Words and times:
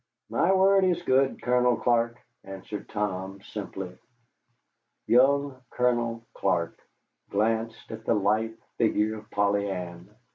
"My 0.31 0.51
word 0.51 0.83
is 0.83 1.03
good, 1.03 1.43
Colonel 1.43 1.75
Clark," 1.77 2.17
answered 2.43 2.89
Tom, 2.89 3.39
simply. 3.53 3.99
Young 5.05 5.61
Colonel 5.69 6.23
Clark 6.33 6.79
glanced 7.29 7.91
at 7.91 8.05
the 8.05 8.15
lithe 8.15 8.57
figure 8.79 9.17
of 9.19 9.29
Polly 9.29 9.69
Ann. 9.69 10.09